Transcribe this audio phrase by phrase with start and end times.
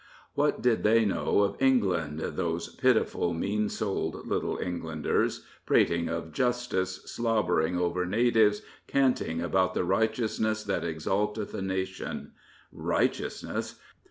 [0.33, 7.03] What did they know of England, those pitiful, mean souled Little Englanders, prating of justice,
[7.05, 12.31] slobtiering over natives, canting about the" righteousness that exalteth a nation
[12.71, 13.79] Righteousness